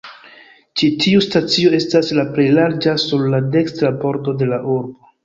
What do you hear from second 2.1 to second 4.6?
la plej larĝa sur la dekstra bordo de